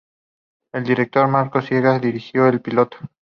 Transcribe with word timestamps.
El 0.73 0.83
director 0.83 1.27
Marcos 1.27 1.65
Siega 1.65 1.99
dirigió 1.99 2.47
el 2.47 2.59
piloto. 2.59 2.97